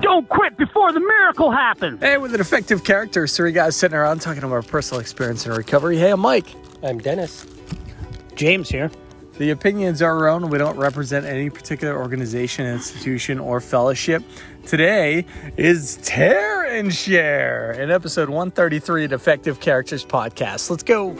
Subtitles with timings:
[0.00, 2.00] Don't quit before the miracle happens.
[2.00, 5.46] Hey, with an effective character, so three guys sitting around talking about our personal experience
[5.46, 5.96] in recovery.
[5.96, 6.54] Hey, I'm Mike.
[6.82, 7.46] I'm Dennis.
[8.34, 8.90] James here.
[9.38, 10.48] The opinions are our own.
[10.48, 14.22] We don't represent any particular organization, institution, or fellowship.
[14.66, 20.70] Today is Tear and Share in episode 133 of Defective Characters Podcast.
[20.70, 21.16] Let's go.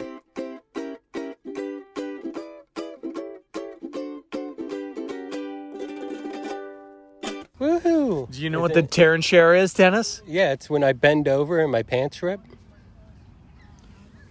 [7.59, 7.96] Woohoo!
[8.07, 10.21] Do you know is what it, the tear and share is, Dennis?
[10.25, 12.39] Yeah, it's when I bend over and my pants rip.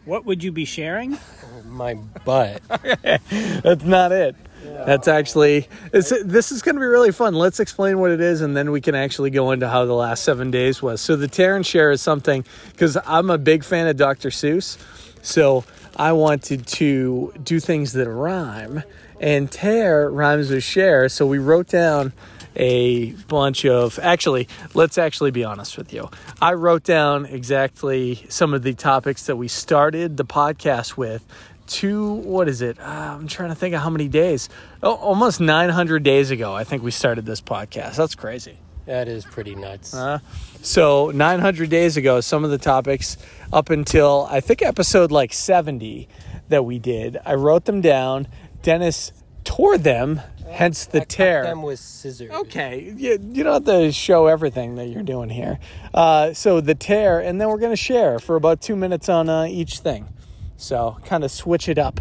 [0.05, 1.15] What would you be sharing?
[1.15, 2.63] Oh, my butt.
[3.31, 4.37] That's not it.
[4.63, 7.35] That's actually this is going to be really fun.
[7.35, 10.25] Let's explain what it is, and then we can actually go into how the last
[10.25, 11.01] seven days was.
[11.01, 14.31] So the tear and share is something because I'm a big fan of Dr.
[14.31, 14.79] Seuss,
[15.23, 15.65] so
[15.97, 18.83] I wanted to do things that rhyme,
[19.21, 21.09] and tear rhymes with share.
[21.09, 22.13] So we wrote down
[22.57, 26.09] a bunch of actually let's actually be honest with you.
[26.41, 31.25] I wrote down exactly some of the topics that we started the podcast with
[31.67, 32.79] two what is it?
[32.79, 34.49] Uh, i'm trying to think of how many days.
[34.83, 37.97] Oh, almost 900 days ago i think we started this podcast.
[37.97, 38.59] That's crazy.
[38.87, 39.93] That is pretty nuts.
[39.95, 40.21] Uh,
[40.63, 43.17] so 900 days ago some of the topics
[43.53, 46.09] up until i think episode like 70
[46.49, 48.29] that we did i wrote them down.
[48.63, 49.13] Dennis
[49.45, 50.21] tore them
[50.57, 51.43] hence the I tear.
[51.45, 52.31] them with scissors.
[52.31, 55.59] Okay, you, you don't have to show everything that you're doing here.
[55.95, 59.29] Uh, so the tear, and then we're going to share for about two minutes on
[59.29, 60.09] uh, each thing.
[60.57, 62.01] So kind of switch it up,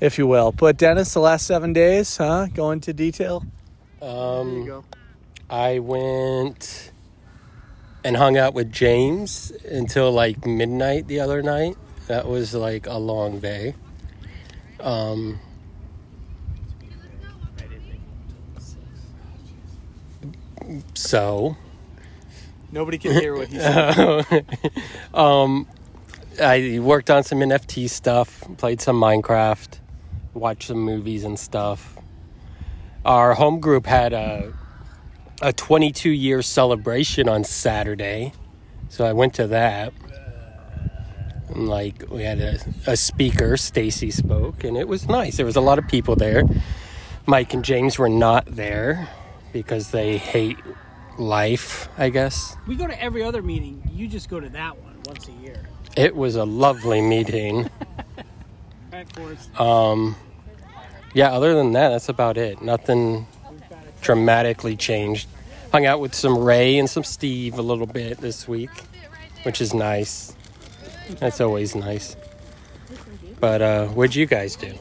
[0.00, 0.52] if you will.
[0.52, 2.46] But Dennis, the last seven days, huh?
[2.54, 3.44] Go into detail.
[4.00, 4.84] Um, go.
[5.50, 6.92] I went
[8.04, 11.76] and hung out with James until like midnight the other night.
[12.06, 13.74] That was like a long day.
[14.78, 15.38] Um,
[20.94, 21.56] so
[22.72, 24.44] nobody can hear what he said.
[25.14, 25.66] um,
[26.40, 29.78] I worked on some NFT stuff, played some Minecraft,
[30.34, 31.96] watched some movies and stuff.
[33.04, 34.52] Our home group had a
[35.42, 38.32] a 22 year celebration on Saturday,
[38.88, 39.92] so I went to that.
[41.48, 45.36] And like we had a, a speaker, Stacy spoke, and it was nice.
[45.36, 46.44] There was a lot of people there.
[47.26, 49.08] Mike and James were not there
[49.52, 50.58] because they hate
[51.18, 52.56] life, I guess.
[52.66, 53.82] We go to every other meeting.
[53.92, 55.56] You just go to that one once a year.
[55.96, 57.68] It was a lovely meeting.
[59.58, 60.16] um,
[61.14, 62.62] yeah, other than that, that's about it.
[62.62, 63.26] Nothing
[64.00, 65.28] dramatically changed.
[65.72, 68.70] Hung out with some Ray and some Steve a little bit this week,
[69.44, 70.34] which is nice.
[71.18, 72.16] That's always nice.
[73.40, 74.74] But uh, what'd you guys do?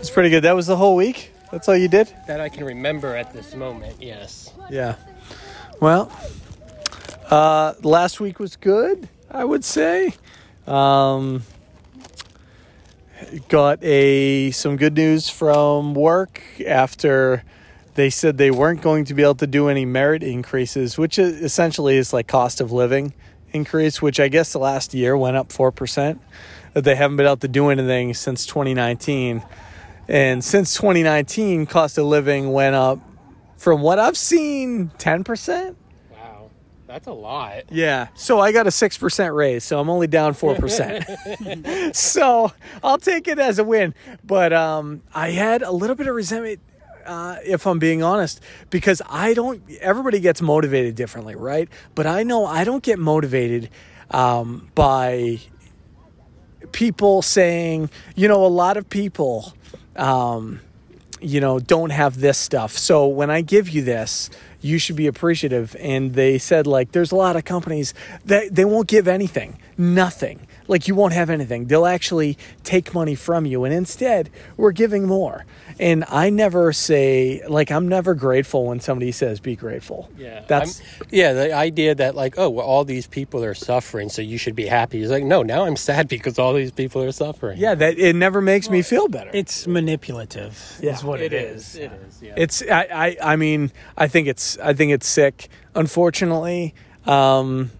[0.00, 0.42] It's pretty good.
[0.44, 1.32] That was the whole week.
[1.50, 2.12] That's all you did?
[2.26, 4.52] That I can remember at this moment, yes.
[4.70, 4.96] Yeah.
[5.80, 6.12] Well,
[7.30, 10.14] uh, last week was good, I would say.
[10.66, 11.42] Um,
[13.48, 17.44] got a some good news from work after
[17.94, 21.96] they said they weren't going to be able to do any merit increases, which essentially
[21.96, 23.12] is like cost of living
[23.52, 26.18] increase, which I guess the last year went up 4%.
[26.74, 29.42] That they haven't been able to do anything since 2019.
[30.08, 32.98] And since 2019, cost of living went up
[33.58, 35.76] from what I've seen, 10%.
[36.10, 36.50] Wow,
[36.86, 37.64] that's a lot.
[37.70, 38.08] Yeah.
[38.14, 41.94] So I got a 6% raise, so I'm only down 4%.
[41.94, 42.52] so
[42.82, 43.94] I'll take it as a win.
[44.24, 46.60] But um, I had a little bit of resentment.
[47.04, 51.66] Uh, if I'm being honest, because I don't, everybody gets motivated differently, right?
[51.94, 53.70] But I know I don't get motivated
[54.10, 55.40] um, by
[56.72, 59.54] people saying, you know, a lot of people
[59.98, 60.60] um,
[61.20, 62.72] you know, don't have this stuff.
[62.72, 64.30] So when I give you this,
[64.60, 65.76] you should be appreciative.
[65.78, 70.46] And they said, like, there's a lot of companies that they won't give anything, nothing.
[70.70, 71.64] like you won't have anything.
[71.66, 74.28] They'll actually take money from you, and instead,
[74.58, 75.46] we're giving more.
[75.80, 80.10] And I never say like I'm never grateful when somebody says be grateful.
[80.18, 81.32] Yeah, that's I'm- yeah.
[81.32, 84.66] The idea that like, oh, well, all these people are suffering, so you should be
[84.66, 85.00] happy.
[85.00, 87.58] It's like, no, now I'm sad because all these people are suffering.
[87.58, 87.74] yeah.
[87.74, 89.30] That it never makes me feel better.
[89.32, 90.78] It's manipulative.
[90.82, 91.62] Yeah, is what it it is.
[91.68, 91.76] is.
[91.76, 92.22] It is.
[92.22, 92.34] Yeah.
[92.36, 95.48] It's I, I I mean I think it's I think it's sick.
[95.74, 96.74] Unfortunately,
[97.06, 97.70] um,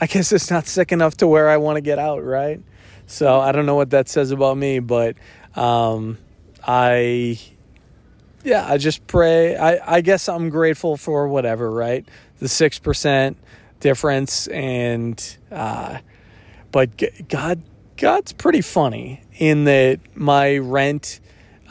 [0.00, 2.24] I guess it's not sick enough to where I want to get out.
[2.24, 2.60] Right.
[3.06, 5.16] So I don't know what that says about me, but
[5.54, 6.18] um,
[6.66, 7.38] I
[8.44, 9.56] yeah I just pray.
[9.56, 11.70] I I guess I'm grateful for whatever.
[11.70, 12.06] Right.
[12.38, 13.36] The six percent
[13.80, 15.98] difference and uh,
[16.70, 16.90] but
[17.28, 17.62] God
[17.96, 21.20] God's pretty funny in that my rent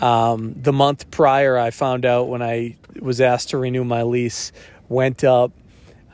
[0.02, 4.52] um, the month prior I found out when I was asked to renew my lease
[4.88, 5.52] went up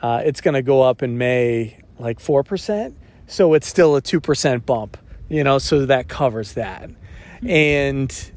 [0.02, 2.94] uh, it's going to go up in May like 4%
[3.26, 4.96] so it's still a 2% bump
[5.28, 6.90] you know so that covers that.
[7.42, 8.32] And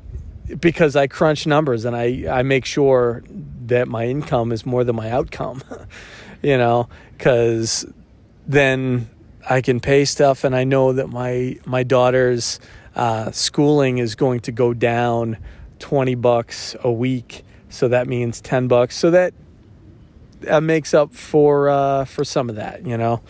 [0.59, 3.23] because I crunch numbers and I, I make sure
[3.67, 5.61] that my income is more than my outcome
[6.41, 7.85] you know because
[8.47, 9.07] then
[9.47, 12.59] I can pay stuff, and I know that my my daughter's
[12.95, 15.37] uh, schooling is going to go down
[15.79, 18.97] twenty bucks a week, so that means ten bucks.
[18.97, 19.33] So that
[20.41, 23.21] that makes up for uh, for some of that, you know.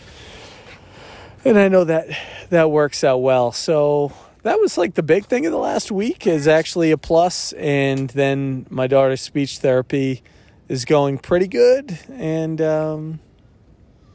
[1.44, 2.08] And I know that
[2.50, 3.52] that works out well.
[3.52, 4.12] So
[4.42, 8.10] that was like the big thing of the last week is actually a plus, and
[8.10, 10.22] then my daughter's speech therapy
[10.68, 12.60] is going pretty good, and.
[12.60, 13.20] Um,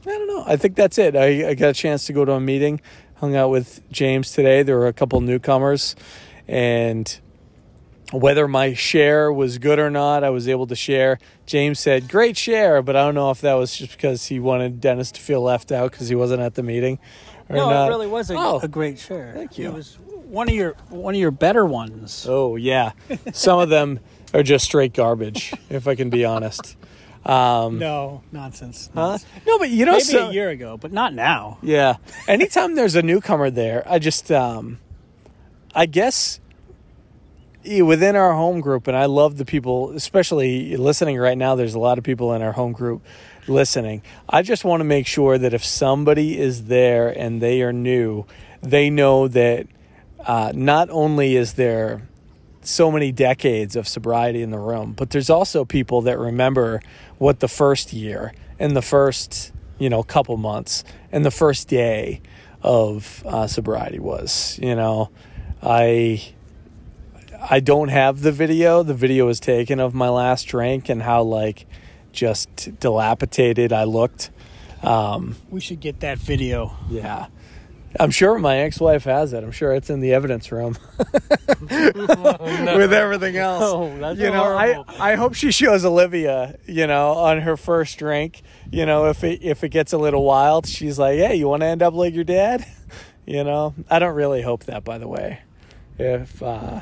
[0.08, 0.44] I don't know.
[0.46, 1.16] I think that's it.
[1.16, 2.80] I, I got a chance to go to a meeting,
[3.16, 4.62] hung out with James today.
[4.62, 5.96] There were a couple newcomers,
[6.48, 7.20] and
[8.12, 11.18] whether my share was good or not, I was able to share.
[11.46, 14.80] James said, Great share, but I don't know if that was just because he wanted
[14.80, 17.00] Dennis to feel left out because he wasn't at the meeting.
[17.50, 17.86] No, not.
[17.88, 18.60] it really was a, Oh.
[18.62, 19.32] a great share.
[19.36, 19.68] Thank you.
[19.70, 19.98] It was
[20.28, 22.26] one of your one of your better ones.
[22.30, 22.92] Oh, yeah.
[23.34, 24.00] Some of them
[24.34, 26.76] are just straight garbage, if I can be honest.
[27.26, 28.90] Um, No nonsense.
[28.94, 29.18] huh?
[29.48, 31.58] No, but you know, Maybe so- a year ago, but not now.
[31.64, 31.96] Yeah.
[32.28, 34.80] Anytime there's a newcomer there, I just, um,
[35.74, 36.40] I guess
[37.82, 41.80] within our home group, and I love the people, especially listening right now, there's a
[41.80, 43.04] lot of people in our home group
[43.48, 44.02] listening.
[44.30, 48.26] I just want to make sure that if somebody is there and they are new,
[48.62, 49.68] they know that
[50.26, 52.08] uh, not only is there
[52.62, 56.82] so many decades of sobriety in the room, but there's also people that remember
[57.18, 62.22] what the first year and the first, you know, couple months and the first day
[62.62, 64.60] of uh, sobriety was.
[64.62, 65.12] You know,
[65.62, 66.35] I
[67.48, 68.82] I don't have the video.
[68.84, 71.68] The video was taken of my last drink and how like
[72.12, 74.32] just dilapidated I looked.
[74.82, 76.76] Um, We should get that video.
[76.90, 77.28] yeah.
[77.98, 79.42] I'm sure my ex-wife has it.
[79.42, 80.76] I'm sure it's in the evidence room
[81.62, 83.64] with everything else.
[83.64, 84.84] Oh, you know, I.
[85.00, 88.42] I hope she shows Olivia, you know, on her first drink.
[88.70, 91.62] You know, if it if it gets a little wild, she's like, "Hey, you want
[91.62, 92.66] to end up like your dad?"
[93.28, 95.40] You know, I don't really hope that, by the way.
[95.98, 96.82] If uh,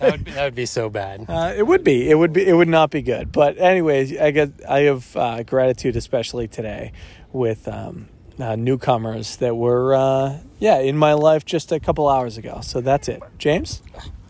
[0.00, 1.26] That would, be, that would be so bad.
[1.28, 3.30] uh, it would be, it would be, it would not be good.
[3.32, 6.92] But anyways, I get, I have uh, gratitude, especially today,
[7.32, 8.08] with um,
[8.38, 12.60] uh, newcomers that were, uh, yeah, in my life just a couple hours ago.
[12.62, 13.82] So that's it, James.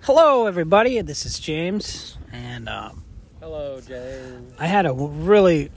[0.02, 1.00] Hello, everybody.
[1.02, 3.04] This is James, and um,
[3.40, 4.52] Hello, James.
[4.58, 5.70] I had a really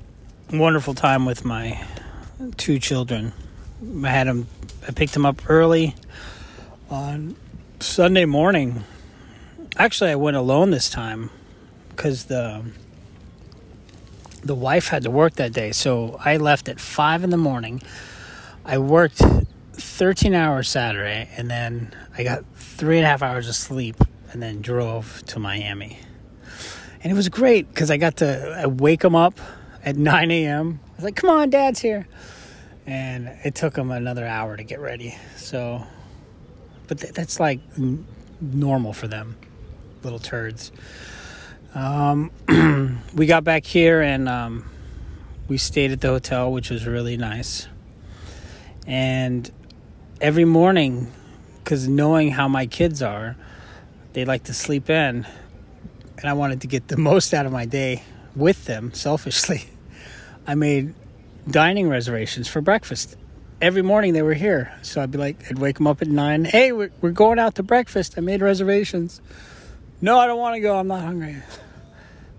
[0.51, 1.85] wonderful time with my
[2.57, 3.31] two children.
[4.03, 4.47] I had them.
[4.87, 5.95] I picked them up early
[6.89, 7.35] on
[7.79, 8.83] Sunday morning.
[9.77, 11.29] Actually, I went alone this time
[11.89, 12.63] because the
[14.43, 15.71] the wife had to work that day.
[15.71, 17.81] So I left at five in the morning.
[18.65, 19.21] I worked
[19.73, 23.95] thirteen hours Saturday, and then I got three and a half hours of sleep,
[24.31, 25.99] and then drove to Miami.
[27.03, 29.39] And it was great because I got to I wake them up
[29.83, 30.79] at 9 a.m.
[30.85, 32.07] I was like, come on, dad's here.
[32.85, 35.17] And it took them another hour to get ready.
[35.35, 35.83] So,
[36.87, 37.59] but th- that's like
[38.39, 39.35] normal for them,
[40.03, 40.71] little turds.
[41.75, 42.31] Um,
[43.15, 44.69] we got back here and um,
[45.47, 47.67] we stayed at the hotel, which was really nice.
[48.85, 49.49] And
[50.21, 51.11] every morning,
[51.63, 53.35] because knowing how my kids are,
[54.13, 55.25] they like to sleep in
[56.17, 58.03] and I wanted to get the most out of my day
[58.35, 59.65] with them selfishly.
[60.47, 60.93] I made
[61.49, 63.17] dining reservations for breakfast.
[63.61, 64.73] Every morning they were here.
[64.81, 66.45] So I'd be like, I'd wake them up at nine.
[66.45, 68.15] Hey, we're, we're going out to breakfast.
[68.17, 69.21] I made reservations.
[70.03, 70.75] No, I don't want to go.
[70.75, 71.37] I'm not hungry.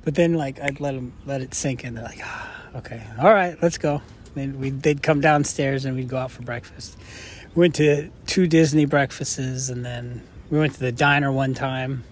[0.04, 1.94] But then, like, I'd let them let it sink in.
[1.94, 4.02] They're like, ah, okay, all right, let's go.
[4.35, 6.99] Then we they'd come downstairs and we'd go out for breakfast.
[7.54, 12.04] went to two Disney breakfasts, and then we went to the diner one time,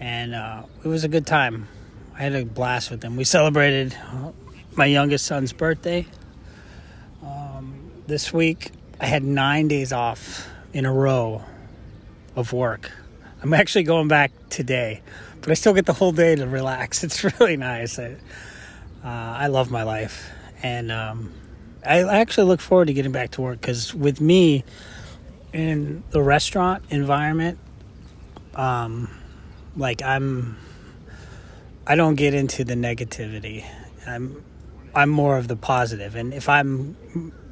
[0.00, 1.66] and uh, it was a good time.
[2.14, 3.16] I had a blast with them.
[3.16, 4.32] We celebrated uh,
[4.74, 6.06] my youngest son's birthday
[7.22, 8.70] um, this week.
[9.00, 11.42] I had nine days off in a row
[12.34, 12.90] of work.
[13.42, 15.02] I'm actually going back today,
[15.40, 17.04] but I still get the whole day to relax.
[17.04, 17.98] It's really nice.
[17.98, 18.16] I,
[19.04, 20.30] uh, I love my life,
[20.62, 21.32] and um,
[21.84, 24.64] I actually look forward to getting back to work because with me
[25.52, 27.58] in the restaurant environment,
[28.54, 29.10] um,
[29.76, 30.56] like I'm,
[31.86, 33.64] I don't get into the negativity.
[34.06, 34.42] I'm,
[34.94, 36.12] I'm more of the positive.
[36.12, 36.96] positive, and if I'm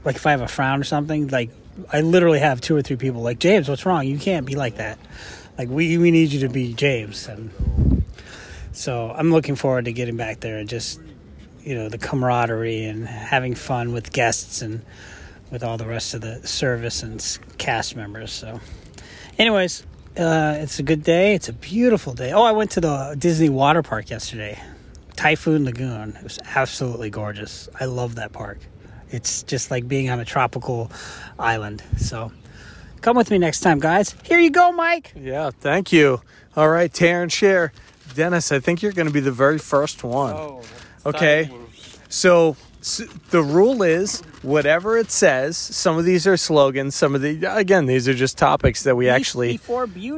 [0.05, 1.51] like if I have a frown or something, like
[1.93, 4.07] I literally have two or three people like James, what's wrong?
[4.07, 4.99] You can't be like that.
[5.57, 8.05] Like we we need you to be James, and
[8.73, 11.01] so I'm looking forward to getting back there and just
[11.63, 14.85] you know the camaraderie and having fun with guests and
[15.51, 18.33] with all the rest of the service and cast members.
[18.33, 18.61] So,
[19.39, 19.85] anyways,
[20.17, 21.35] uh, it's a good day.
[21.35, 22.33] It's a beautiful day.
[22.33, 24.61] Oh, I went to the Disney water park yesterday,
[25.17, 26.17] Typhoon Lagoon.
[26.17, 27.69] It was absolutely gorgeous.
[27.79, 28.59] I love that park.
[29.11, 30.91] It's just like being on a tropical
[31.39, 31.85] island.
[31.99, 32.33] So,
[33.05, 34.17] come with me next time, guys.
[34.25, 35.13] Here you go, Mike.
[35.15, 36.23] Yeah, thank you.
[36.57, 37.71] All right, tear and share.
[38.15, 40.35] Dennis, I think you're going to be the very first one.
[40.35, 40.63] Oh,
[41.05, 41.51] okay.
[42.09, 45.59] So, so the rule is whatever it says.
[45.59, 46.95] Some of these are slogans.
[46.95, 49.59] Some of the again, these are just topics that we Beast actually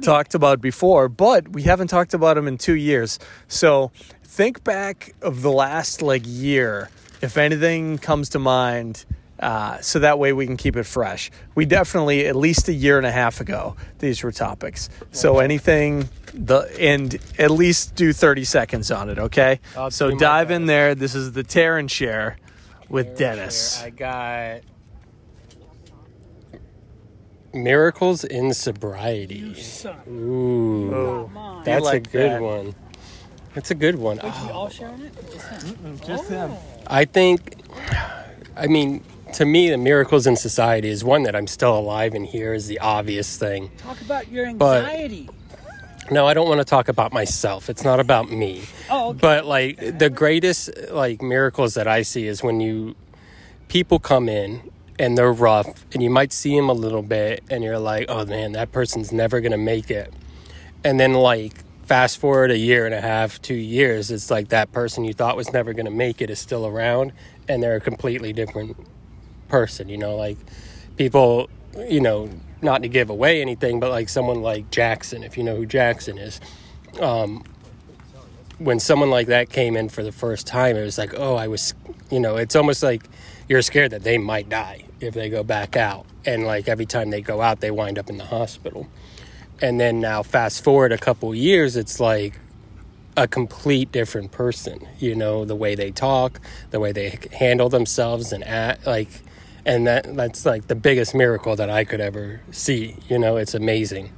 [0.02, 3.18] talked about before, but we haven't talked about them in two years.
[3.48, 3.90] So
[4.22, 6.90] think back of the last like year,
[7.20, 9.04] if anything comes to mind.
[9.38, 11.30] Uh, so that way we can keep it fresh.
[11.54, 14.88] We definitely, at least a year and a half ago, these were topics.
[15.12, 19.60] So anything, the and at least do 30 seconds on it, okay?
[19.76, 20.94] I'll so do my dive in there.
[20.94, 22.38] This is the tear and share
[22.88, 23.82] with Dennis.
[23.82, 24.60] I got
[27.52, 29.54] miracles in sobriety.
[30.08, 32.42] Ooh, Oh, that's like a good that.
[32.42, 32.74] one.
[33.54, 34.18] That's a good one.
[34.22, 35.14] Wait, we all sharing it?
[35.18, 36.00] Or Just him?
[36.06, 36.52] Just them.
[36.86, 37.56] I think,
[38.54, 39.02] I mean,
[39.34, 42.66] to me, the miracles in society is one that I'm still alive and here is
[42.66, 43.70] the obvious thing.
[43.78, 45.28] Talk about your But- anxiety.
[46.08, 47.68] No, I don't want to talk about myself.
[47.68, 48.62] It's not about me.
[48.88, 49.18] Oh, okay.
[49.20, 52.94] But like the greatest like miracles that I see is when you
[53.66, 57.64] people come in and they're rough and you might see them a little bit and
[57.64, 60.12] you're like, "Oh man, that person's never going to make it."
[60.84, 61.54] And then like
[61.86, 65.36] fast forward a year and a half, 2 years, it's like that person you thought
[65.36, 67.12] was never going to make it is still around
[67.48, 68.76] and they're a completely different
[69.48, 70.36] person, you know, like
[70.96, 71.48] people,
[71.88, 72.30] you know,
[72.62, 76.18] not to give away anything, but like someone like Jackson, if you know who Jackson
[76.18, 76.40] is,
[77.00, 77.44] um,
[78.58, 81.48] when someone like that came in for the first time, it was like, oh, I
[81.48, 81.74] was,
[82.10, 83.04] you know, it's almost like
[83.48, 86.06] you're scared that they might die if they go back out.
[86.24, 88.88] And like every time they go out, they wind up in the hospital.
[89.60, 92.38] And then now, fast forward a couple years, it's like
[93.16, 98.32] a complete different person, you know, the way they talk, the way they handle themselves
[98.32, 99.08] and act, like,
[99.66, 102.96] and that that's like the biggest miracle that I could ever see.
[103.08, 104.12] You know, it's amazing.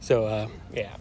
[0.00, 0.94] So, uh, yeah.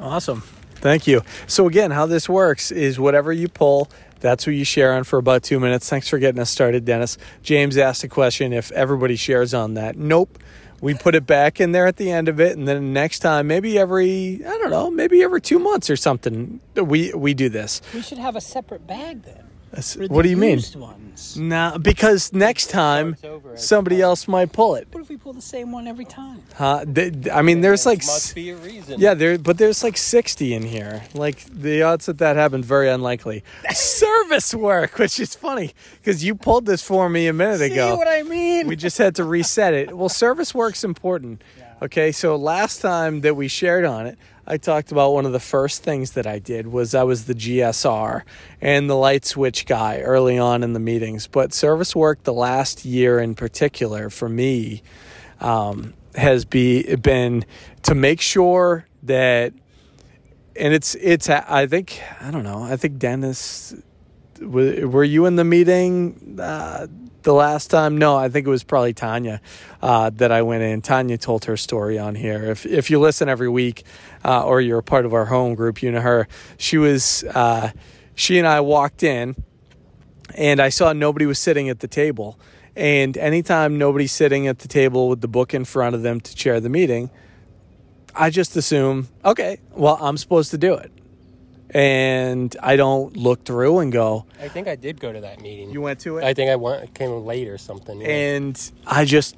[0.00, 0.42] Awesome.
[0.76, 1.22] Thank you.
[1.46, 5.18] So again, how this works is whatever you pull, that's what you share on for
[5.18, 5.88] about two minutes.
[5.88, 7.18] Thanks for getting us started, Dennis.
[7.42, 9.96] James asked a question if everybody shares on that.
[9.96, 10.38] Nope.
[10.80, 13.48] We put it back in there at the end of it, and then next time,
[13.48, 17.82] maybe every I don't know, maybe every two months or something, we we do this.
[17.92, 19.47] We should have a separate bag then.
[19.70, 20.54] That's- What do you mean?
[20.58, 21.36] used Ones.
[21.36, 23.16] No, because next time
[23.56, 24.86] somebody else might pull it.
[24.92, 26.42] What if we pull the same one every time?
[26.54, 26.84] Huh?
[26.84, 29.00] Th- th- I mean, there's like must s- be a reason.
[29.00, 31.02] Yeah, there, but there's like 60 in here.
[31.14, 33.42] Like the odds that that happened very unlikely.
[33.74, 37.74] Service work, which is funny because you pulled this for me a minute ago.
[37.74, 37.96] See ago.
[37.96, 38.66] what I mean?
[38.68, 39.96] we just had to reset it.
[39.96, 41.42] Well, service work's important.
[41.82, 44.18] Okay, so last time that we shared on it,
[44.50, 47.34] I talked about one of the first things that I did was I was the
[47.34, 48.22] GSR
[48.62, 51.26] and the light switch guy early on in the meetings.
[51.26, 54.82] But service work, the last year in particular for me,
[55.40, 57.44] um, has be been
[57.82, 59.52] to make sure that,
[60.56, 63.74] and it's it's I think I don't know I think Dennis,
[64.40, 66.38] were, you in the meeting?
[66.40, 66.86] Uh,
[67.28, 69.42] the last time, no, I think it was probably Tanya
[69.82, 70.80] uh, that I went in.
[70.80, 72.42] Tanya told her story on here.
[72.50, 73.84] If if you listen every week,
[74.24, 76.26] uh, or you're a part of our home group, you know her.
[76.56, 77.72] She was, uh,
[78.14, 79.36] she and I walked in,
[80.36, 82.40] and I saw nobody was sitting at the table.
[82.74, 86.34] And anytime nobody's sitting at the table with the book in front of them to
[86.34, 87.10] chair the meeting,
[88.14, 90.90] I just assume, okay, well, I'm supposed to do it.
[91.70, 95.70] And I don't look through and go, I think I did go to that meeting.
[95.70, 96.24] You went to it?
[96.24, 98.00] I think I went, came late or something.
[98.00, 98.08] yeah.
[98.08, 99.36] and I just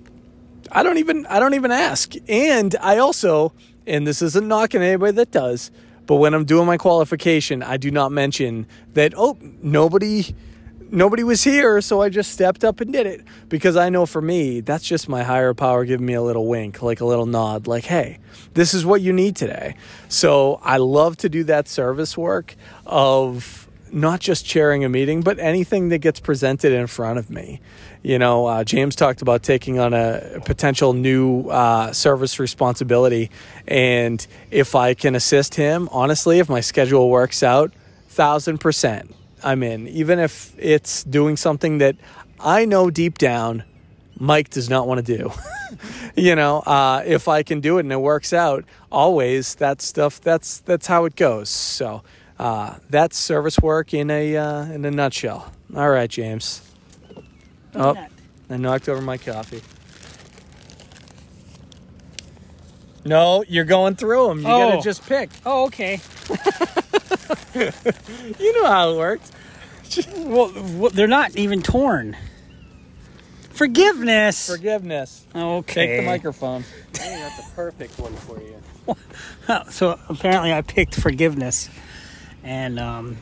[0.72, 2.14] I don't even I don't even ask.
[2.28, 3.52] And I also,
[3.86, 5.70] and this isn't knocking anybody that does,
[6.06, 10.34] but when I'm doing my qualification, I do not mention that oh nobody
[10.92, 14.20] nobody was here, so I just stepped up and did it because I know for
[14.20, 17.66] me that's just my higher power giving me a little wink, like a little nod,
[17.66, 18.18] like hey,
[18.54, 19.76] this is what you need today.
[20.08, 22.56] So I love to do that service work
[22.86, 27.60] of not just chairing a meeting, but anything that gets presented in front of me.
[28.02, 33.30] You know, uh, James talked about taking on a potential new uh, service responsibility.
[33.66, 37.72] And if I can assist him, honestly, if my schedule works out,
[38.08, 39.88] thousand percent, I'm in.
[39.88, 41.96] Even if it's doing something that
[42.38, 43.64] I know deep down
[44.20, 45.32] Mike does not want to do.
[46.14, 50.20] you know, uh, if I can do it and it works out, always that stuff.
[50.20, 51.48] That's that's how it goes.
[51.48, 52.02] So
[52.38, 55.50] uh, that's service work in a uh, in a nutshell.
[55.74, 56.60] All right, James.
[57.74, 57.96] Oh,
[58.50, 59.62] I knocked over my coffee.
[63.04, 64.40] No, you're going through them.
[64.40, 64.70] You Oh.
[64.70, 65.30] gotta just pick.
[65.46, 66.00] Oh, okay.
[67.54, 69.30] You know how it works.
[70.16, 72.16] well, well, they're not even torn.
[73.50, 74.46] Forgiveness.
[74.48, 75.24] Forgiveness.
[75.34, 75.86] Okay.
[75.86, 76.60] Take the microphone.
[76.62, 78.56] I think that's a perfect one for you.
[79.70, 81.68] so apparently I picked forgiveness,
[82.42, 83.16] and um,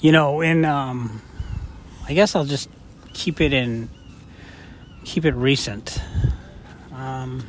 [0.00, 1.22] you know, in um,
[2.06, 2.68] I guess I'll just
[3.14, 3.88] keep it in,
[5.04, 6.00] keep it recent.
[6.94, 7.46] Um,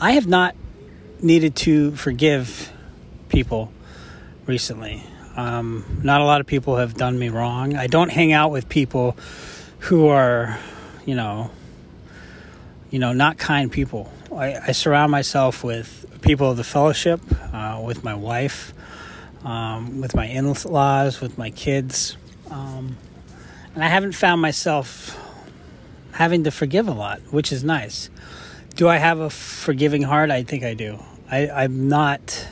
[0.00, 0.54] I have not
[1.20, 2.70] needed to forgive
[3.28, 3.72] people
[4.46, 5.02] recently.
[5.34, 7.74] Um, not a lot of people have done me wrong.
[7.76, 9.16] I don't hang out with people
[9.80, 10.56] who are,
[11.04, 11.50] you know,
[12.90, 14.12] you know, not kind people.
[14.32, 17.20] I, I surround myself with people of the fellowship,
[17.52, 18.72] uh, with my wife,
[19.44, 22.16] um, with my in laws, with my kids.
[22.52, 22.96] Um,
[23.74, 25.18] and I haven't found myself
[26.12, 28.10] having to forgive a lot, which is nice.
[28.78, 30.30] Do I have a forgiving heart?
[30.30, 31.00] I think I do.
[31.28, 32.46] I, I'm not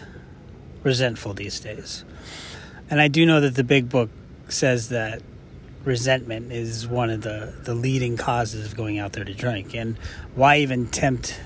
[0.83, 2.05] resentful these days.
[2.91, 4.11] And I do know that the big book
[4.49, 5.23] says that
[5.85, 9.73] resentment is one of the, the leading causes of going out there to drink.
[9.77, 9.97] And
[10.35, 11.41] why even tempt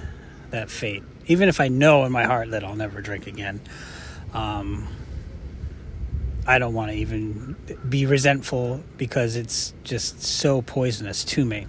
[0.49, 1.03] that fate?
[1.27, 3.61] Even if I know in my heart that I'll never drink again,
[4.33, 4.89] um,
[6.47, 7.55] I don't want to even
[7.87, 11.67] be resentful because it's just so poisonous to me.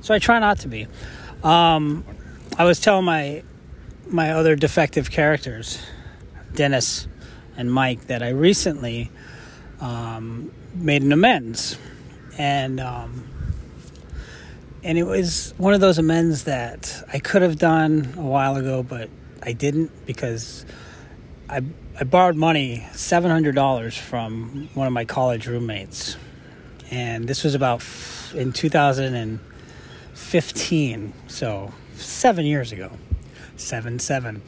[0.00, 0.88] So I try not to be.
[1.44, 2.04] Um,
[2.58, 3.44] I was telling my
[4.08, 5.78] my other defective characters,
[6.54, 7.06] Dennis
[7.56, 9.12] and Mike, that I recently
[9.80, 11.78] um, made an amends,
[12.36, 13.28] and um,
[14.82, 18.82] and it was one of those amends that I could have done a while ago,
[18.82, 19.08] but
[19.40, 20.66] I didn't because
[21.48, 21.62] I
[22.00, 26.16] I borrowed money seven hundred dollars from one of my college roommates,
[26.90, 29.38] and this was about f- in two thousand and
[30.12, 32.90] fifteen, so seven years ago,
[33.56, 34.42] seven seven,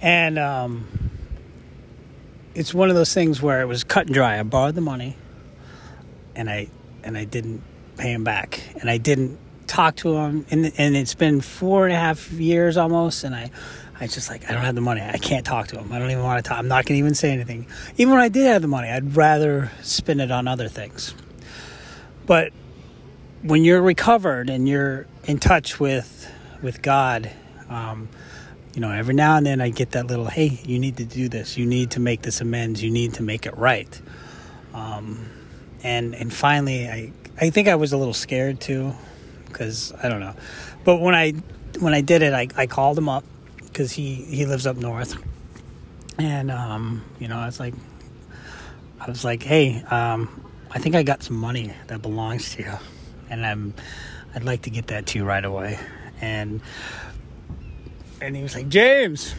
[0.00, 0.86] and um,
[2.54, 4.38] it's one of those things where it was cut and dry.
[4.38, 5.16] I borrowed the money,
[6.34, 6.68] and I
[7.04, 7.62] and I didn't
[7.96, 11.94] pay him back, and I didn't talk to him, and and it's been four and
[11.94, 13.50] a half years almost, and I.
[13.98, 15.00] I just like I don't have the money.
[15.00, 15.90] I can't talk to him.
[15.90, 16.58] I don't even want to talk.
[16.58, 17.66] I'm not going to even say anything.
[17.96, 21.14] Even when I did have the money, I'd rather spend it on other things.
[22.26, 22.52] But
[23.42, 26.30] when you're recovered and you're in touch with
[26.66, 27.30] with God,
[27.70, 28.08] um,
[28.74, 31.28] you know, every now and then I get that little, hey, you need to do
[31.28, 31.56] this.
[31.56, 32.82] You need to make this amends.
[32.82, 34.00] You need to make it right.
[34.74, 35.30] Um,
[35.84, 38.94] and and finally, I I think I was a little scared too,
[39.46, 40.34] because I don't know.
[40.84, 41.34] But when I
[41.78, 43.22] when I did it, I, I called him up
[43.64, 45.16] because he he lives up north,
[46.18, 47.74] and um, you know, I was like,
[49.00, 52.72] I was like, hey, um, I think I got some money that belongs to you,
[53.30, 53.72] and I'm
[54.34, 55.78] I'd like to get that to you right away,
[56.20, 56.60] and
[58.20, 59.34] and he was like, James,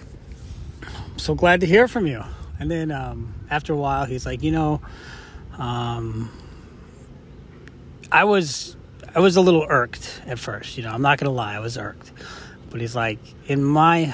[0.83, 2.23] I'm so glad to hear from you.
[2.59, 4.81] And then um, after a while, he's like, you know,
[5.57, 6.31] um,
[8.11, 8.75] I was
[9.15, 10.77] I was a little irked at first.
[10.77, 12.11] You know, I'm not gonna lie, I was irked.
[12.69, 14.13] But he's like, in my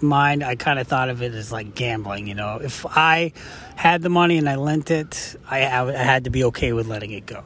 [0.00, 2.26] mind, I kind of thought of it as like gambling.
[2.26, 3.32] You know, if I
[3.76, 7.12] had the money and I lent it, I, I had to be okay with letting
[7.12, 7.42] it go.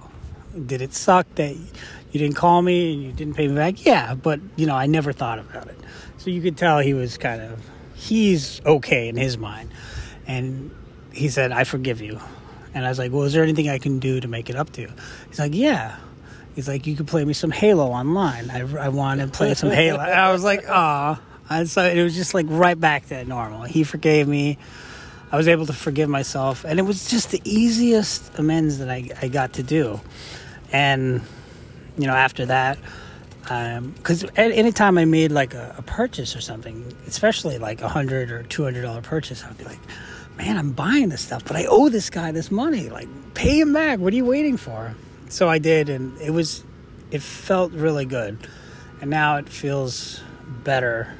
[0.66, 1.54] Did it suck that
[2.12, 3.84] you didn't call me and you didn't pay me back?
[3.84, 5.78] Yeah, but you know, I never thought about it.
[6.18, 7.60] So you could tell he was kind of
[7.94, 9.70] he's okay in his mind.
[10.26, 10.70] And
[11.12, 12.20] he said, "I forgive you."
[12.74, 14.72] And I was like, "Well, is there anything I can do to make it up
[14.72, 14.92] to you?"
[15.28, 15.96] He's like, "Yeah."
[16.54, 18.50] He's like, "You could play me some Halo online.
[18.50, 22.02] I, I want to play some Halo." And I was like, "Ah." And so it
[22.02, 23.62] was just like right back to normal.
[23.62, 24.58] He forgave me.
[25.30, 29.10] I was able to forgive myself, and it was just the easiest amends that I,
[29.20, 30.00] I got to do.
[30.72, 31.22] And
[31.96, 32.78] you know, after that,
[33.42, 37.88] because at any time I made like a, a purchase or something, especially like a
[37.88, 39.78] hundred or two hundred dollar purchase, I'd be like,
[40.36, 42.88] "Man, I'm buying this stuff, but I owe this guy this money.
[42.88, 43.98] Like, pay him back.
[43.98, 44.94] What are you waiting for?"
[45.28, 46.64] So I did, and it was,
[47.10, 48.38] it felt really good,
[49.00, 50.20] and now it feels
[50.64, 51.12] better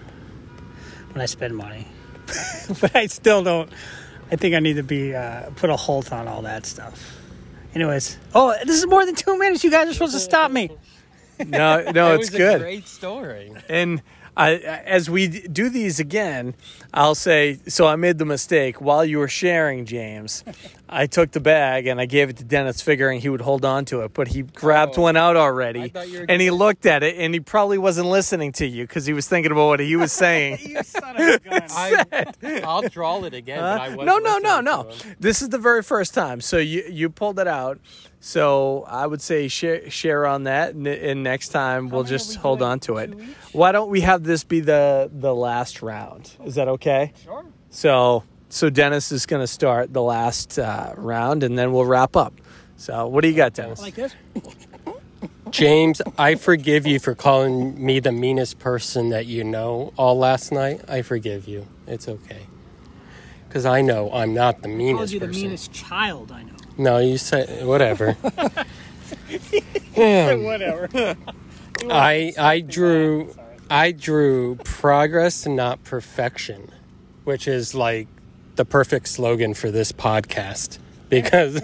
[1.12, 1.86] when I spend money,
[2.80, 3.70] but I still don't.
[4.30, 7.15] I think I need to be uh, put a halt on all that stuff.
[7.76, 9.62] Anyways, oh, this is more than two minutes.
[9.62, 10.70] You guys are supposed to stop me.
[11.46, 12.60] No, no, It it's was a good.
[12.62, 13.52] great story.
[13.68, 14.00] And
[14.34, 16.54] I, as we do these again,
[16.96, 20.42] I'll say, so I made the mistake while you were sharing, James.
[20.88, 23.84] I took the bag and I gave it to Dennis, figuring he would hold on
[23.86, 25.02] to it, but he grabbed Oh.
[25.02, 25.82] one out already.
[25.82, 28.66] I thought you were And he looked at it and he probably wasn't listening to
[28.66, 30.58] you because he was thinking about what he was saying.
[30.62, 31.62] you son of a gun.
[31.70, 33.58] I, I'll draw it again.
[33.60, 33.96] Huh?
[33.96, 34.90] no, no, no, no.
[35.20, 36.40] This is the very first time.
[36.40, 37.78] So you you pulled it out.
[38.18, 42.36] So I would say share share on that, and, and next time we'll just we
[42.36, 43.10] hold on to it.
[43.14, 43.28] Each?
[43.52, 46.32] Why don't we have this be the the last round?
[46.44, 46.85] Is that okay?
[47.24, 47.44] Sure.
[47.70, 52.16] So so Dennis is going to start the last uh, round, and then we'll wrap
[52.16, 52.34] up.
[52.76, 53.80] So what do you got, Dennis?
[53.80, 54.14] Like this?
[55.50, 60.52] James, I forgive you for calling me the meanest person that you know all last
[60.52, 60.82] night.
[60.88, 61.66] I forgive you.
[61.86, 62.46] It's okay.
[63.48, 65.42] Because I know I'm not the I meanest called you the person.
[65.42, 66.52] meanest child I know.
[66.78, 68.16] No, you said whatever.
[69.96, 70.34] Yeah.
[70.34, 70.88] Whatever.
[71.90, 73.34] I I drew
[73.70, 76.70] I drew progress, not perfection,
[77.26, 78.06] which is like
[78.54, 81.60] the perfect slogan for this podcast because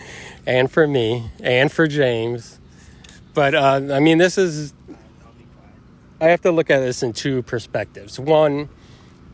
[0.46, 2.60] and for me and for James.
[3.32, 4.74] But uh, I mean, this is
[6.20, 8.20] I have to look at this in two perspectives.
[8.20, 8.68] One,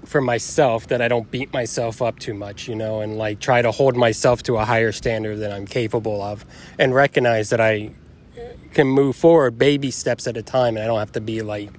[0.05, 3.61] for myself, that I don't beat myself up too much, you know, and like try
[3.61, 6.45] to hold myself to a higher standard than I'm capable of,
[6.79, 7.91] and recognize that I
[8.73, 11.71] can move forward baby steps at a time and I don't have to be like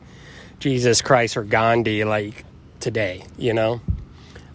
[0.60, 2.44] Jesus Christ or Gandhi like
[2.82, 3.80] today, you know?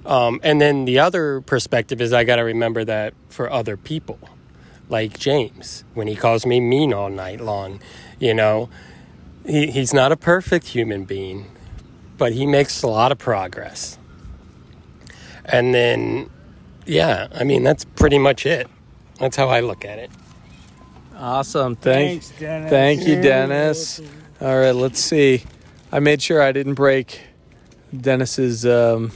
[0.06, 4.18] Um, and then the other perspective is I got to remember that for other people,
[4.88, 7.80] like James, when he calls me mean all night long,
[8.18, 8.70] you know,
[9.46, 11.50] he, he's not a perfect human being,
[12.16, 13.98] but he makes a lot of progress.
[15.44, 16.30] And then,
[16.86, 18.66] yeah, I mean, that's pretty much it.
[19.18, 20.10] That's how I look at it.
[21.16, 21.74] Awesome.
[21.74, 22.70] Thank, Thanks, Dennis.
[22.70, 24.00] thank you, Dennis.
[24.40, 25.42] All right, let's see.
[25.90, 27.20] I made sure I didn't break
[27.98, 29.10] Dennis's um,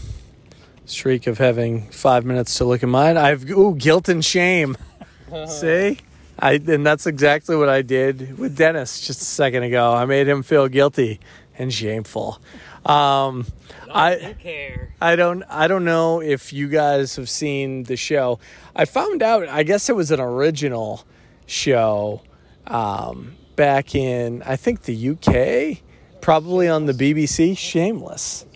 [0.93, 3.17] streak of having five minutes to look at mine.
[3.17, 4.77] I've ooh guilt and shame.
[5.47, 5.99] see,
[6.39, 9.93] I and that's exactly what I did with Dennis just a second ago.
[9.93, 11.21] I made him feel guilty
[11.59, 12.41] and shameful.
[12.85, 13.47] Um,
[13.91, 14.95] I care.
[15.01, 18.39] I don't I don't know if you guys have seen the show.
[18.75, 21.05] I found out I guess it was an original
[21.47, 22.23] show
[22.67, 25.83] um, back in I think the UK,
[26.21, 28.47] probably on the BBC, Shameless.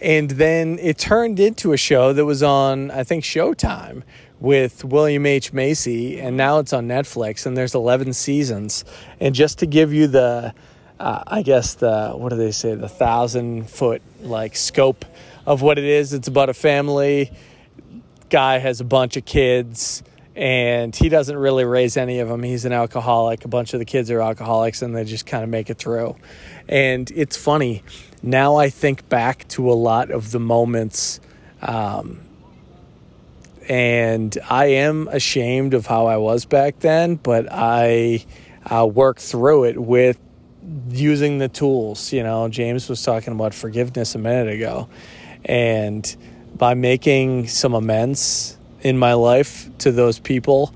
[0.00, 4.02] And then it turned into a show that was on I think Showtime
[4.38, 8.84] with William H Macy and now it's on Netflix and there's 11 seasons.
[9.20, 10.54] And just to give you the
[10.98, 15.04] uh, I guess the what do they say the thousand foot like scope
[15.46, 16.12] of what it is.
[16.12, 17.32] It's about a family.
[18.28, 20.02] Guy has a bunch of kids,
[20.36, 22.42] and he doesn't really raise any of them.
[22.42, 23.44] He's an alcoholic.
[23.44, 26.16] A bunch of the kids are alcoholics, and they just kind of make it through.
[26.68, 27.82] And it's funny.
[28.22, 31.20] Now I think back to a lot of the moments.
[31.60, 32.20] Um,
[33.68, 38.24] and I am ashamed of how I was back then, but I
[38.66, 40.18] uh, worked through it with
[40.90, 42.12] using the tools.
[42.12, 44.88] You know, James was talking about forgiveness a minute ago.
[45.44, 46.16] And
[46.56, 50.74] by making some amends in my life to those people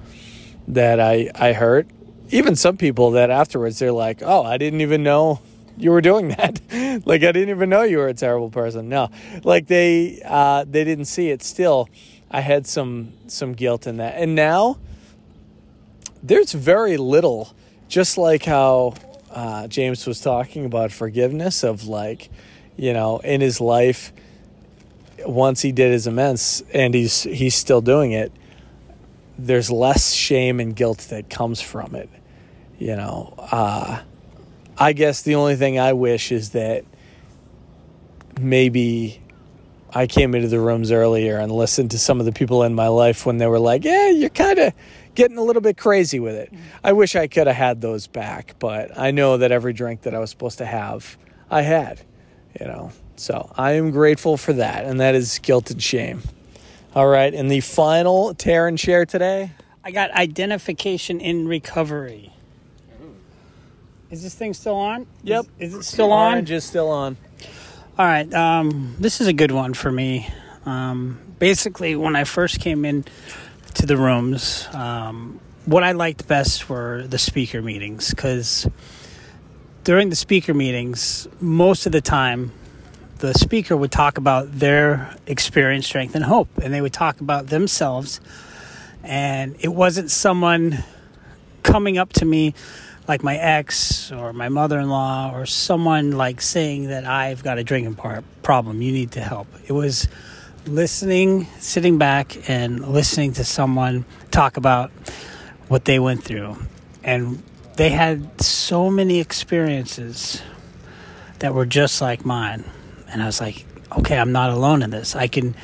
[0.68, 1.86] that I, I hurt,
[2.30, 5.40] even some people that afterwards they're like, oh, I didn't even know
[5.76, 6.60] you were doing that.
[7.04, 8.88] like, I didn't even know you were a terrible person.
[8.88, 9.10] No,
[9.42, 11.42] like they, uh, they didn't see it.
[11.42, 11.88] Still,
[12.30, 14.14] I had some, some guilt in that.
[14.16, 14.78] And now
[16.22, 17.54] there's very little,
[17.88, 18.94] just like how
[19.30, 22.30] uh, James was talking about forgiveness of like,
[22.76, 24.12] you know, in his life,
[25.26, 28.32] once he did his amends and he's he's still doing it,
[29.38, 32.08] there's less shame and guilt that comes from it.
[32.78, 34.02] You know, uh,
[34.76, 36.84] I guess the only thing I wish is that
[38.38, 39.20] maybe
[39.92, 42.88] I came into the rooms earlier and listened to some of the people in my
[42.88, 44.72] life when they were like, "Yeah, you're kind of
[45.14, 48.56] getting a little bit crazy with it." I wish I could have had those back,
[48.58, 51.16] but I know that every drink that I was supposed to have,
[51.50, 52.00] I had.
[52.60, 56.22] You know, so I am grateful for that, and that is guilt and shame.
[56.94, 59.52] All right, and the final tear and share today.
[59.82, 62.32] I got identification in recovery.
[64.10, 65.06] Is this thing still on?
[65.24, 65.46] Yep.
[65.58, 66.34] Is, is it still on?
[66.34, 67.16] Orange is still on.
[67.98, 68.32] All right.
[68.32, 70.28] Um, this is a good one for me.
[70.64, 73.04] Um, basically, when I first came in
[73.74, 78.68] to the rooms, um, what I liked best were the speaker meetings because
[79.84, 82.52] during the speaker meetings, most of the time,
[83.18, 87.48] the speaker would talk about their experience, strength, and hope, and they would talk about
[87.48, 88.20] themselves.
[89.02, 90.82] And it wasn't someone
[91.62, 92.54] coming up to me
[93.06, 97.96] like my ex or my mother-in-law or someone like saying that I've got a drinking
[97.96, 99.46] par- problem, you need to help.
[99.66, 100.08] It was
[100.66, 104.90] listening, sitting back and listening to someone talk about
[105.68, 106.56] what they went through.
[107.02, 107.42] And
[107.76, 110.40] they had so many experiences
[111.40, 112.64] that were just like mine.
[113.14, 113.64] And I was like,
[113.98, 115.14] okay, I'm not alone in this.
[115.14, 115.54] I can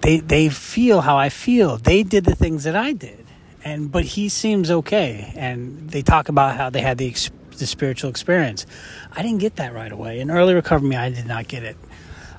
[0.00, 1.78] they they feel how I feel.
[1.78, 3.24] They did the things that I did.
[3.64, 7.14] And but he seems okay and they talk about how they had the
[7.56, 8.66] the spiritual experience.
[9.12, 10.18] I didn't get that right away.
[10.18, 11.76] In early recovery, I did not get it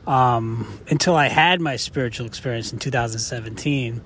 [0.05, 4.01] um, until I had my spiritual experience in 2017.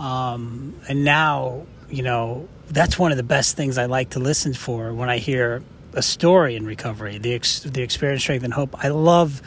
[0.00, 4.52] Um, and now, you know, that's one of the best things I like to listen
[4.52, 5.62] for when I hear
[5.94, 8.74] a story in recovery, the ex- the experience, strength, and hope.
[8.82, 9.42] I love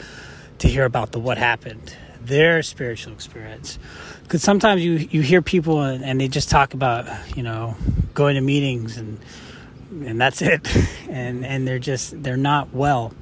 [0.58, 3.78] to hear about the what happened, their spiritual experience,
[4.22, 7.76] because sometimes you you hear people and, and they just talk about you know
[8.14, 9.18] going to meetings and
[9.90, 10.68] and that's it,
[11.08, 13.12] and and they're just they're not well.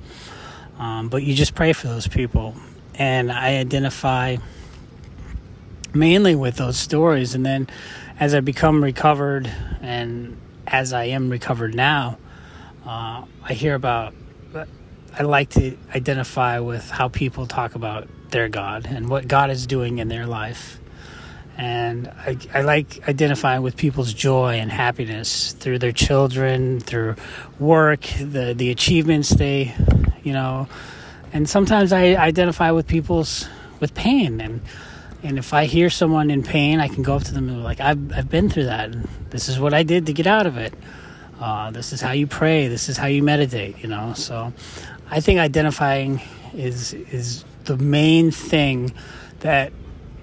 [0.79, 2.57] Um, but you just pray for those people,
[2.95, 4.39] and I identify
[5.95, 7.69] mainly with those stories, and then
[8.19, 12.19] as I become recovered and as I am recovered now,
[12.87, 14.15] uh, I hear about.
[15.15, 19.67] I like to identify with how people talk about their God and what God is
[19.67, 20.81] doing in their life.
[21.59, 27.17] And I, I like identifying with people's joy and happiness through their children, through
[27.59, 29.75] work, the, the achievements they,
[30.23, 30.67] you know,
[31.35, 33.49] and sometimes I identify with people's
[33.81, 34.61] with pain and
[35.25, 37.63] and if I hear someone in pain, I can go up to them and be
[37.63, 38.91] like, I've, I've been through that.
[38.91, 40.75] And This is what I did to get out of it.
[41.43, 42.69] Uh, this is how you pray.
[42.69, 44.13] This is how you meditate, you know?
[44.15, 44.53] So
[45.11, 46.21] I think identifying
[46.55, 48.93] is, is the main thing
[49.41, 49.73] that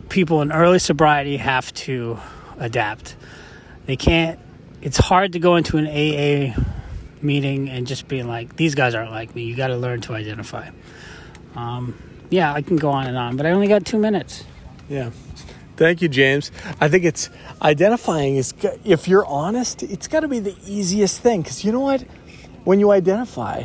[0.08, 2.18] people in early sobriety have to
[2.58, 3.18] adapt.
[3.86, 4.40] They can't,
[4.82, 6.58] it's hard to go into an AA
[7.22, 9.44] meeting and just being like, these guys aren't like me.
[9.44, 10.70] You got to learn to identify.
[11.54, 14.46] Um, yeah, I can go on and on, but I only got two minutes.
[14.88, 15.12] Yeah.
[15.80, 16.52] Thank you, James.
[16.82, 17.30] I think it's
[17.62, 21.42] identifying is, if you're honest, it's got to be the easiest thing.
[21.42, 22.02] Because you know what?
[22.66, 23.64] When you identify,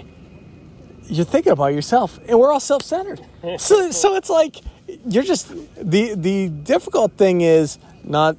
[1.07, 3.20] you're thinking about yourself, and we're all self centered.
[3.59, 4.61] so, so it's like
[5.09, 8.37] you're just, the, the difficult thing is not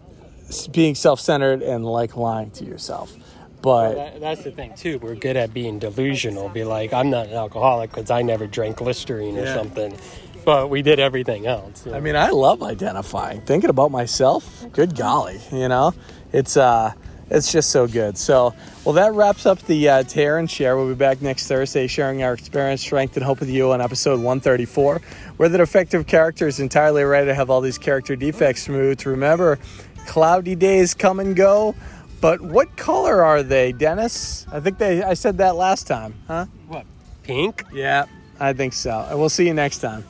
[0.72, 3.14] being self centered and like lying to yourself.
[3.62, 5.00] But that, that's the thing too.
[5.00, 6.48] We're good at being delusional.
[6.48, 9.54] Be like, I'm not an alcoholic because I never drank Listerine or Yeah.
[9.54, 9.98] something.
[10.56, 11.88] But we did everything else.
[11.88, 14.66] you I mean, I love identifying, thinking about myself.
[14.72, 15.94] Good golly, you know,
[16.32, 16.94] it's uh,
[17.30, 18.18] it's just so good.
[18.18, 18.54] So,
[18.84, 20.78] well, that wraps up the uh, tear and share.
[20.78, 24.18] We'll be back next Thursday, sharing our experience, strength, and hope with you on episode
[24.18, 25.02] 134,
[25.38, 29.06] where the defective character is entirely ready to have all these character defects removed.
[29.08, 29.58] Remember,
[30.06, 31.74] cloudy days come and go,
[32.22, 34.46] but what color are they, Dennis?
[34.52, 35.02] I think they.
[35.02, 36.46] I said that last time, huh?
[36.68, 36.86] What?
[37.24, 37.64] Pink?
[37.74, 38.06] Yeah,
[38.40, 39.08] I think so.
[39.10, 40.06] And we'll see you next time.